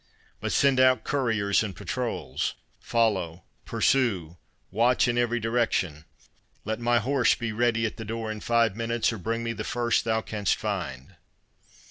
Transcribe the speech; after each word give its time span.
But 0.39 0.51
send 0.51 0.79
out 0.79 1.03
couriers 1.03 1.61
and 1.61 1.75
patrols—Follow, 1.75 3.43
pursue, 3.65 4.37
watch 4.71 5.07
in 5.07 5.15
every 5.15 5.39
direction—Let 5.39 6.79
my 6.79 6.97
horse 6.97 7.35
be 7.35 7.51
ready 7.51 7.85
at 7.85 7.97
the 7.97 8.05
door 8.05 8.31
in 8.31 8.39
five 8.39 8.75
minutes, 8.75 9.13
or 9.13 9.19
bring 9.19 9.43
me 9.43 9.53
the 9.53 9.63
first 9.63 10.03
thou 10.03 10.21
canst 10.21 10.55
find." 10.55 11.17